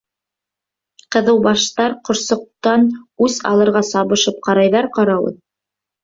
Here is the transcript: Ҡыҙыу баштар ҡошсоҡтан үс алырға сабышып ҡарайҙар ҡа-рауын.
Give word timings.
Ҡыҙыу 1.15 1.41
баштар 1.47 1.91
ҡошсоҡтан 2.07 2.87
үс 3.27 3.35
алырға 3.49 3.83
сабышып 3.91 4.41
ҡарайҙар 4.49 4.89
ҡа-рауын. 4.97 5.37